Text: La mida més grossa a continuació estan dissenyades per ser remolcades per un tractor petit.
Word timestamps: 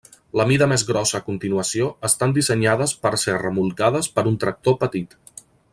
La 0.39 0.45
mida 0.51 0.67
més 0.69 0.83
grossa 0.87 1.17
a 1.19 1.25
continuació 1.27 1.89
estan 2.11 2.33
dissenyades 2.39 2.97
per 3.05 3.15
ser 3.27 3.39
remolcades 3.45 4.13
per 4.17 4.29
un 4.33 4.45
tractor 4.45 4.81
petit. 4.85 5.19